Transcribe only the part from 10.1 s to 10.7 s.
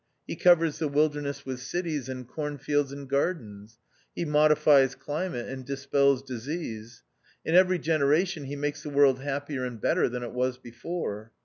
it was